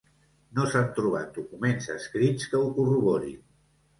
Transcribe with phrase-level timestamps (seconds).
[0.59, 3.39] No s'han trobat documents escrits que ho corroborin.